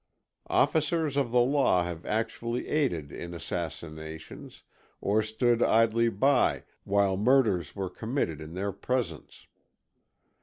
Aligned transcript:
Officers 0.49 1.15
of 1.15 1.29
the 1.29 1.39
law 1.41 1.83
have 1.83 2.07
actually 2.07 2.67
aided 2.67 3.11
in 3.11 3.35
assassinations, 3.35 4.63
or 4.99 5.21
stood 5.21 5.61
idly 5.61 6.09
by 6.09 6.63
while 6.85 7.15
murders 7.17 7.75
were 7.75 7.87
committed 7.87 8.41
in 8.41 8.55
their 8.55 8.71
presence. 8.71 9.45